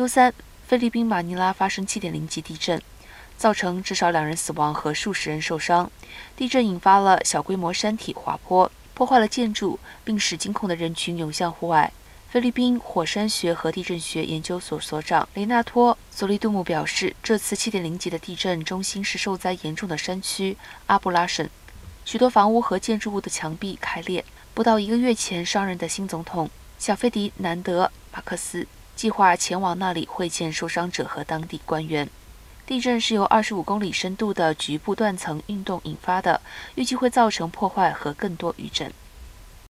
[0.00, 0.32] 周三，
[0.66, 2.80] 菲律宾马尼拉发生7.0级地震，
[3.36, 5.92] 造成至少两人死亡和数十人受伤。
[6.34, 11.92] 地震引发了小规模山体滑坡，破坏了建筑，并使惊恐的人群涌向户外。
[12.30, 20.56] 菲律宾火山学和地震学研究所所长雷纳托·索利杜姆表示，这次7.0级的地震中心是受灾严重的山区
[20.86, 21.46] 阿布拉省，
[22.06, 24.24] 许多房屋和建筑物的墙壁开裂。
[24.54, 26.48] 不到一个月前上任的新总统
[26.78, 28.66] 小费迪南德·马克思
[29.00, 32.06] 计划前往那里会见受伤者和当地官员。
[32.66, 36.38] 地震是由二十五公里深度的局部断层运动引发的，
[36.74, 38.92] 预计会造成破坏和更多余震。